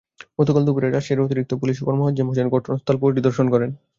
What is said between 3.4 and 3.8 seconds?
করেন।